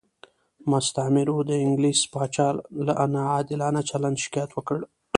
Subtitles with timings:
[0.71, 2.47] مستعمرو د انګلیس پاچا
[2.85, 4.79] له ناعادلانه چلند شکایت وکړ.